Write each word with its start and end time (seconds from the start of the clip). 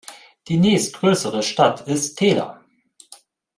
Die 0.47 0.57
nächstgrößere 0.57 1.43
Stadt 1.43 1.81
ist 1.87 2.15
Tela. 2.15 2.65